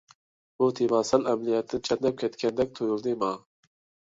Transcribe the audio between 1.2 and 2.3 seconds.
ئەمەلىيەتتىن چەتنەپ